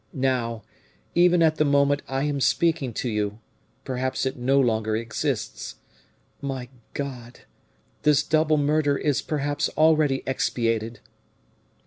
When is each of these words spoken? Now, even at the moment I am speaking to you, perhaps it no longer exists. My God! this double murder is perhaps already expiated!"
Now, 0.13 0.63
even 1.13 1.43
at 1.43 1.57
the 1.57 1.63
moment 1.63 2.01
I 2.07 2.23
am 2.23 2.41
speaking 2.41 2.91
to 2.95 3.07
you, 3.07 3.37
perhaps 3.85 4.25
it 4.25 4.35
no 4.35 4.59
longer 4.59 4.95
exists. 4.95 5.75
My 6.41 6.69
God! 6.95 7.41
this 8.01 8.23
double 8.23 8.57
murder 8.57 8.97
is 8.97 9.21
perhaps 9.21 9.69
already 9.77 10.23
expiated!" 10.25 11.01